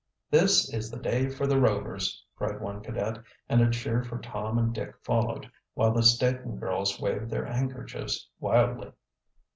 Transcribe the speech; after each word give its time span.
"This 0.31 0.73
is 0.73 0.89
the 0.89 0.97
day 0.97 1.29
for 1.29 1.45
the 1.45 1.61
Rovers!" 1.61 2.25
cried 2.35 2.59
one 2.59 2.81
cadet, 2.81 3.19
and 3.47 3.61
a 3.61 3.69
cheer 3.69 4.01
for 4.01 4.17
Tom 4.17 4.57
and 4.57 4.73
Dick 4.73 4.95
followed, 5.03 5.47
while 5.75 5.91
the 5.91 6.01
Staton 6.01 6.57
girls 6.57 6.99
waved 6.99 7.29
their 7.29 7.45
handkerchiefs 7.45 8.27
wildly. 8.39 8.93